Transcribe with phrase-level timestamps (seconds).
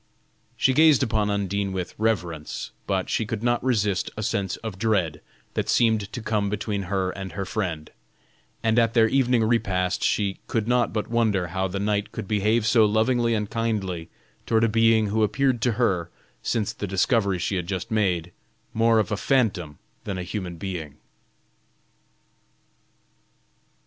[0.57, 5.21] She gazed upon Undine with reverence, but she could not resist a sense of dread
[5.53, 7.91] that seemed to come between her and her friend,
[8.63, 12.65] and at their evening repast she could not but wonder how the knight could behave
[12.65, 14.09] so lovingly and kindly
[14.47, 16.09] toward a being who appeared to her,
[16.41, 18.31] since the discovery she had just made,
[18.73, 20.97] more of a phantom than a human being.